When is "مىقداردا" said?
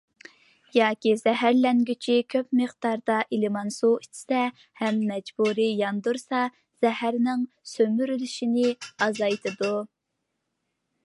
2.61-3.17